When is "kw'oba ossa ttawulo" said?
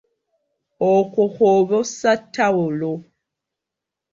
1.33-2.91